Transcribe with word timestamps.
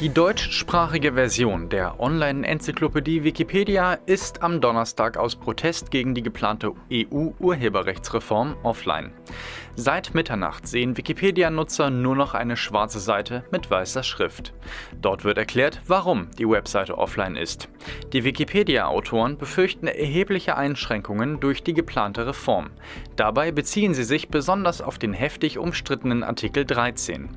Die 0.00 0.08
deutschsprachige 0.08 1.12
Version 1.12 1.68
der 1.68 2.00
Online-Enzyklopädie 2.00 3.22
Wikipedia 3.22 3.98
ist 4.06 4.42
am 4.42 4.62
Donnerstag 4.62 5.18
aus 5.18 5.36
Protest 5.36 5.90
gegen 5.90 6.14
die 6.14 6.22
geplante 6.22 6.72
EU-Urheberrechtsreform 6.90 8.56
offline. 8.62 9.12
Seit 9.76 10.14
Mitternacht 10.14 10.66
sehen 10.66 10.96
Wikipedia-Nutzer 10.96 11.90
nur 11.90 12.16
noch 12.16 12.32
eine 12.32 12.56
schwarze 12.56 12.98
Seite 12.98 13.44
mit 13.52 13.70
weißer 13.70 14.02
Schrift. 14.02 14.54
Dort 15.02 15.24
wird 15.24 15.36
erklärt, 15.36 15.82
warum 15.86 16.30
die 16.38 16.48
Webseite 16.48 16.96
offline 16.96 17.36
ist. 17.36 17.68
Die 18.14 18.24
Wikipedia-Autoren 18.24 19.36
befürchten 19.36 19.86
erhebliche 19.86 20.56
Einschränkungen 20.56 21.40
durch 21.40 21.62
die 21.62 21.74
geplante 21.74 22.26
Reform. 22.26 22.70
Dabei 23.16 23.52
beziehen 23.52 23.92
sie 23.92 24.04
sich 24.04 24.28
besonders 24.28 24.80
auf 24.80 24.98
den 24.98 25.12
heftig 25.12 25.58
umstrittenen 25.58 26.24
Artikel 26.24 26.64
13. 26.64 27.28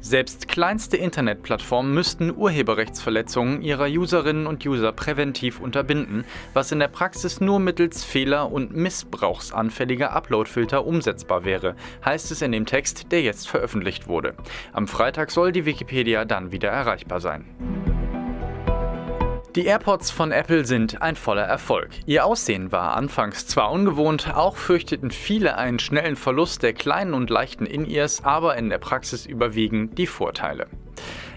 Selbst 0.00 0.48
kleinste 0.48 0.96
Internetplattformen 0.96 1.94
müssten 1.94 2.34
Urheberrechtsverletzungen 2.36 3.62
ihrer 3.62 3.86
Userinnen 3.86 4.46
und 4.46 4.66
User 4.66 4.92
präventiv 4.92 5.60
unterbinden, 5.60 6.24
was 6.52 6.72
in 6.72 6.78
der 6.78 6.88
Praxis 6.88 7.40
nur 7.40 7.58
mittels 7.58 8.04
fehler- 8.04 8.50
und 8.52 8.74
missbrauchsanfälliger 8.74 10.12
Uploadfilter 10.12 10.86
umsetzbar 10.86 11.44
wäre, 11.44 11.76
heißt 12.04 12.30
es 12.30 12.42
in 12.42 12.52
dem 12.52 12.66
Text, 12.66 13.12
der 13.12 13.22
jetzt 13.22 13.48
veröffentlicht 13.48 14.08
wurde. 14.08 14.34
Am 14.72 14.86
Freitag 14.86 15.30
soll 15.30 15.52
die 15.52 15.66
Wikipedia 15.66 16.24
dann 16.24 16.52
wieder 16.52 16.68
erreichbar 16.68 17.20
sein. 17.20 17.93
Die 19.56 19.66
AirPods 19.66 20.10
von 20.10 20.32
Apple 20.32 20.64
sind 20.64 21.00
ein 21.00 21.14
voller 21.14 21.44
Erfolg. 21.44 21.90
Ihr 22.06 22.26
Aussehen 22.26 22.72
war 22.72 22.96
anfangs 22.96 23.46
zwar 23.46 23.70
ungewohnt, 23.70 24.34
auch 24.34 24.56
fürchteten 24.56 25.12
viele 25.12 25.56
einen 25.56 25.78
schnellen 25.78 26.16
Verlust 26.16 26.64
der 26.64 26.72
kleinen 26.72 27.14
und 27.14 27.30
leichten 27.30 27.64
In-Ears, 27.64 28.24
aber 28.24 28.56
in 28.56 28.68
der 28.68 28.78
Praxis 28.78 29.26
überwiegen 29.26 29.94
die 29.94 30.08
Vorteile. 30.08 30.66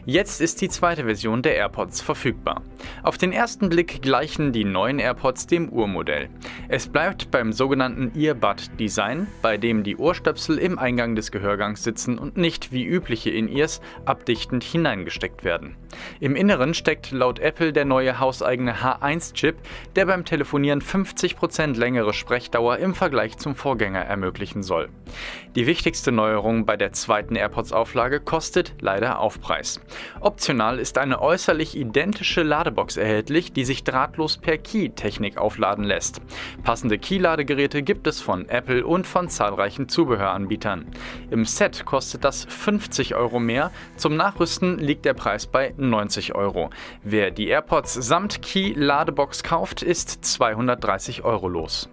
Jetzt 0.07 0.41
ist 0.41 0.61
die 0.61 0.69
zweite 0.69 1.03
Version 1.03 1.43
der 1.43 1.57
AirPods 1.57 2.01
verfügbar. 2.01 2.63
Auf 3.03 3.19
den 3.19 3.31
ersten 3.31 3.69
Blick 3.69 4.01
gleichen 4.01 4.51
die 4.51 4.63
neuen 4.63 4.97
AirPods 4.97 5.45
dem 5.45 5.69
Urmodell. 5.69 6.29
Es 6.69 6.85
bleibt 6.85 7.31
beim 7.31 7.53
sogenannten 7.53 8.11
Earbud-Design, 8.19 9.27
bei 9.41 9.55
dem 9.55 9.83
die 9.83 9.95
Ohrstöpsel 9.95 10.57
im 10.57 10.77
Eingang 10.77 11.15
des 11.15 11.31
Gehörgangs 11.31 11.81
sitzen 11.81 12.17
und 12.17 12.35
nicht 12.35 12.73
wie 12.73 12.83
übliche 12.83 13.29
In-Ears 13.29 13.79
abdichtend 14.03 14.65
hineingesteckt 14.65 15.45
werden. 15.45 15.77
Im 16.19 16.35
Inneren 16.35 16.73
steckt 16.73 17.11
laut 17.11 17.39
Apple 17.39 17.71
der 17.71 17.85
neue 17.85 18.19
hauseigene 18.19 18.81
H1-Chip, 18.81 19.55
der 19.95 20.07
beim 20.07 20.25
Telefonieren 20.25 20.81
50% 20.81 21.77
längere 21.77 22.13
Sprechdauer 22.13 22.79
im 22.79 22.93
Vergleich 22.93 23.37
zum 23.37 23.55
Vorgänger 23.55 24.01
ermöglichen 24.01 24.61
soll. 24.61 24.89
Die 25.55 25.67
wichtigste 25.67 26.11
Neuerung 26.11 26.65
bei 26.65 26.75
der 26.75 26.91
zweiten 26.91 27.37
AirPods-Auflage 27.37 28.19
kostet 28.19 28.75
leider 28.81 29.19
Aufpreis. 29.19 29.79
Optional 30.19 30.79
ist 30.79 30.97
eine 30.97 31.21
äußerlich 31.21 31.77
identische 31.77 32.43
Ladebox 32.43 32.97
erhältlich, 32.97 33.53
die 33.53 33.63
sich 33.63 33.85
drahtlos 33.85 34.37
per 34.37 34.57
Key-Technik 34.57 35.37
aufladen 35.37 35.85
lässt. 35.85 36.21
Passende 36.63 36.97
Key-Ladegeräte 36.97 37.83
gibt 37.83 38.07
es 38.07 38.21
von 38.21 38.47
Apple 38.49 38.85
und 38.85 39.07
von 39.07 39.29
zahlreichen 39.29 39.89
Zubehöranbietern. 39.89 40.85
Im 41.31 41.45
Set 41.45 41.85
kostet 41.85 42.23
das 42.23 42.45
50 42.45 43.15
Euro 43.15 43.39
mehr, 43.39 43.71
zum 43.95 44.15
Nachrüsten 44.15 44.77
liegt 44.77 45.05
der 45.05 45.13
Preis 45.13 45.47
bei 45.47 45.73
90 45.77 46.35
Euro. 46.35 46.69
Wer 47.03 47.31
die 47.31 47.47
AirPods 47.47 47.93
samt 47.93 48.41
Key-Ladebox 48.41 49.43
kauft, 49.43 49.81
ist 49.81 50.25
230 50.25 51.23
Euro 51.23 51.47
los. 51.47 51.89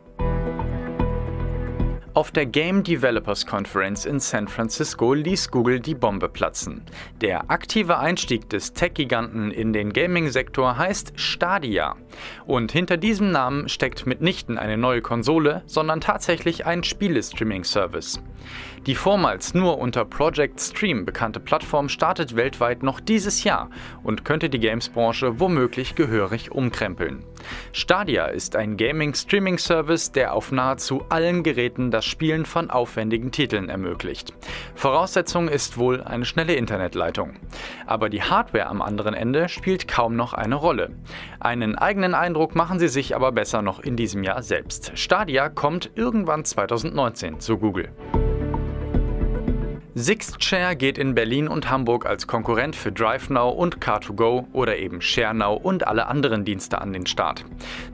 Auf 2.14 2.30
der 2.30 2.46
Game 2.46 2.84
Developers 2.84 3.44
Conference 3.44 4.06
in 4.06 4.20
San 4.20 4.46
Francisco 4.46 5.14
ließ 5.14 5.50
Google 5.50 5.80
die 5.80 5.96
Bombe 5.96 6.28
platzen. 6.28 6.82
Der 7.20 7.50
aktive 7.50 7.98
Einstieg 7.98 8.48
des 8.48 8.72
Tech-Giganten 8.72 9.50
in 9.50 9.72
den 9.72 9.92
Gaming-Sektor 9.92 10.78
heißt 10.78 11.14
Stadia. 11.16 11.96
Und 12.46 12.70
hinter 12.70 12.98
diesem 12.98 13.32
Namen 13.32 13.68
steckt 13.68 14.06
mitnichten 14.06 14.58
eine 14.58 14.76
neue 14.76 15.02
Konsole, 15.02 15.64
sondern 15.66 16.00
tatsächlich 16.00 16.64
ein 16.66 16.84
Spiele-Streaming-Service. 16.84 18.20
Die 18.86 18.94
vormals 18.94 19.52
nur 19.52 19.78
unter 19.78 20.04
Project 20.04 20.60
Stream 20.60 21.04
bekannte 21.04 21.40
Plattform 21.40 21.88
startet 21.88 22.36
weltweit 22.36 22.84
noch 22.84 23.00
dieses 23.00 23.42
Jahr 23.42 23.70
und 24.04 24.24
könnte 24.24 24.48
die 24.48 24.60
Games-Branche 24.60 25.40
womöglich 25.40 25.96
gehörig 25.96 26.52
umkrempeln. 26.52 27.24
Stadia 27.72 28.26
ist 28.26 28.56
ein 28.56 28.76
Gaming-Streaming-Service, 28.76 30.12
der 30.12 30.34
auf 30.34 30.52
nahezu 30.52 31.04
allen 31.08 31.42
Geräten 31.42 31.90
das 31.90 32.04
Spielen 32.04 32.46
von 32.46 32.70
aufwendigen 32.70 33.30
Titeln 33.30 33.68
ermöglicht. 33.68 34.32
Voraussetzung 34.74 35.48
ist 35.48 35.78
wohl 35.78 36.02
eine 36.02 36.24
schnelle 36.24 36.54
Internetleitung. 36.54 37.36
Aber 37.86 38.08
die 38.08 38.22
Hardware 38.22 38.66
am 38.66 38.82
anderen 38.82 39.14
Ende 39.14 39.48
spielt 39.48 39.88
kaum 39.88 40.16
noch 40.16 40.34
eine 40.34 40.54
Rolle. 40.54 40.90
Einen 41.40 41.76
eigenen 41.76 42.14
Eindruck 42.14 42.54
machen 42.54 42.78
sie 42.78 42.88
sich 42.88 43.14
aber 43.14 43.32
besser 43.32 43.62
noch 43.62 43.80
in 43.80 43.96
diesem 43.96 44.22
Jahr 44.22 44.42
selbst. 44.42 44.92
Stadia 44.94 45.48
kommt 45.48 45.90
irgendwann 45.94 46.44
2019 46.44 47.40
zu 47.40 47.58
Google. 47.58 47.90
Sixtshare 49.96 50.74
geht 50.74 50.98
in 50.98 51.14
Berlin 51.14 51.46
und 51.46 51.70
Hamburg 51.70 52.04
als 52.04 52.26
Konkurrent 52.26 52.74
für 52.74 52.90
DriveNow 52.90 53.54
und 53.56 53.78
Car2Go 53.78 54.46
oder 54.52 54.76
eben 54.76 55.00
ShareNow 55.00 55.62
und 55.62 55.86
alle 55.86 56.08
anderen 56.08 56.44
Dienste 56.44 56.80
an 56.80 56.92
den 56.92 57.06
Start. 57.06 57.44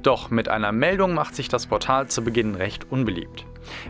Doch 0.03 0.31
mit 0.31 0.49
einer 0.49 0.73
Meldung 0.73 1.13
macht 1.13 1.37
sich 1.37 1.49
das 1.49 1.67
Portal 1.67 2.09
zu 2.09 2.25
Beginn 2.25 2.55
recht 2.55 2.87
unbeliebt. 2.91 3.45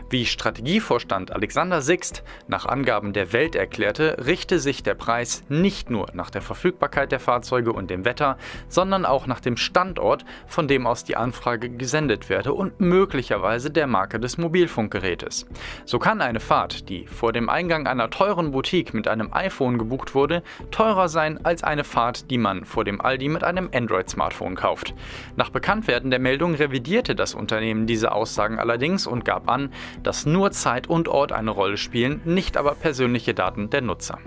Wie 0.09 0.25
Strategievorstand 0.25 1.31
Alexander 1.31 1.81
Sixt 1.81 2.23
nach 2.47 2.65
Angaben 2.65 3.13
der 3.13 3.33
Welt 3.33 3.55
erklärte, 3.55 4.17
richte 4.25 4.59
sich 4.59 4.83
der 4.83 4.95
Preis 4.95 5.43
nicht 5.49 5.89
nur 5.89 6.07
nach 6.13 6.29
der 6.29 6.41
Verfügbarkeit 6.41 7.11
der 7.11 7.19
Fahrzeuge 7.19 7.73
und 7.73 7.89
dem 7.89 8.05
Wetter, 8.05 8.37
sondern 8.67 9.05
auch 9.05 9.27
nach 9.27 9.39
dem 9.39 9.57
Standort, 9.57 10.25
von 10.47 10.67
dem 10.67 10.87
aus 10.87 11.03
die 11.03 11.15
Anfrage 11.15 11.69
gesendet 11.69 12.29
werde 12.29 12.53
und 12.53 12.79
möglicherweise 12.79 13.71
der 13.71 13.87
Marke 13.87 14.19
des 14.19 14.37
Mobilfunkgerätes. 14.37 15.45
So 15.85 15.99
kann 15.99 16.21
eine 16.21 16.39
Fahrt, 16.39 16.89
die 16.89 17.07
vor 17.07 17.33
dem 17.33 17.49
Eingang 17.49 17.87
einer 17.87 18.09
teuren 18.09 18.51
Boutique 18.51 18.93
mit 18.93 19.07
einem 19.07 19.33
iPhone 19.33 19.77
gebucht 19.77 20.15
wurde, 20.15 20.43
teurer 20.71 21.09
sein 21.09 21.43
als 21.45 21.63
eine 21.63 21.83
Fahrt, 21.83 22.29
die 22.31 22.37
man 22.37 22.65
vor 22.65 22.83
dem 22.83 23.01
Aldi 23.01 23.29
mit 23.29 23.43
einem 23.43 23.69
Android-Smartphone 23.73 24.55
kauft. 24.55 24.93
Nach 25.35 25.49
Bekanntwerden 25.49 26.11
der 26.11 26.19
Meldung 26.19 26.55
revidierte 26.55 27.15
das 27.15 27.33
Unternehmen 27.33 27.87
diese 27.87 28.11
Aussagen 28.11 28.59
allerdings 28.59 29.07
und 29.07 29.25
gab 29.25 29.49
an, 29.49 29.70
dass 30.03 30.25
nur 30.25 30.51
Zeit 30.51 30.87
und 30.87 31.07
Ort 31.07 31.31
eine 31.31 31.51
Rolle 31.51 31.77
spielen, 31.77 32.21
nicht 32.25 32.57
aber 32.57 32.75
persönliche 32.75 33.33
Daten 33.33 33.69
der 33.69 33.81
Nutzer. 33.81 34.19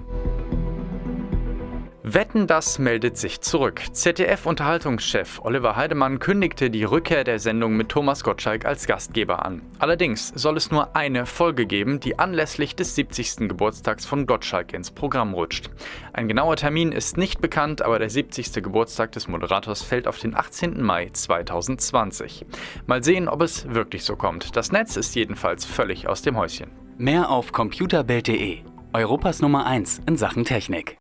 Wetten, 2.06 2.46
das 2.46 2.78
meldet 2.78 3.16
sich 3.16 3.40
zurück. 3.40 3.80
ZDF-Unterhaltungschef 3.90 5.40
Oliver 5.42 5.74
Heidemann 5.74 6.18
kündigte 6.18 6.68
die 6.68 6.84
Rückkehr 6.84 7.24
der 7.24 7.38
Sendung 7.38 7.78
mit 7.78 7.88
Thomas 7.88 8.22
Gottschalk 8.22 8.66
als 8.66 8.86
Gastgeber 8.86 9.42
an. 9.42 9.62
Allerdings 9.78 10.28
soll 10.28 10.58
es 10.58 10.70
nur 10.70 10.94
eine 10.94 11.24
Folge 11.24 11.64
geben, 11.64 12.00
die 12.00 12.18
anlässlich 12.18 12.76
des 12.76 12.94
70. 12.94 13.48
Geburtstags 13.48 14.04
von 14.04 14.26
Gottschalk 14.26 14.74
ins 14.74 14.90
Programm 14.90 15.32
rutscht. 15.32 15.70
Ein 16.12 16.28
genauer 16.28 16.56
Termin 16.56 16.92
ist 16.92 17.16
nicht 17.16 17.40
bekannt, 17.40 17.80
aber 17.80 17.98
der 17.98 18.10
70. 18.10 18.52
Geburtstag 18.62 19.12
des 19.12 19.26
Moderators 19.26 19.80
fällt 19.80 20.06
auf 20.06 20.18
den 20.18 20.36
18. 20.36 20.82
Mai 20.82 21.08
2020. 21.10 22.44
Mal 22.84 23.02
sehen, 23.02 23.30
ob 23.30 23.40
es 23.40 23.72
wirklich 23.72 24.04
so 24.04 24.14
kommt. 24.14 24.54
Das 24.56 24.72
Netz 24.72 24.96
ist 24.96 25.14
jedenfalls 25.14 25.64
völlig 25.64 26.06
aus 26.06 26.20
dem 26.20 26.36
Häuschen. 26.36 26.70
Mehr 26.98 27.30
auf 27.30 27.52
computerbild.de, 27.52 28.58
Europas 28.92 29.40
Nummer 29.40 29.64
1 29.64 30.02
in 30.06 30.18
Sachen 30.18 30.44
Technik. 30.44 30.92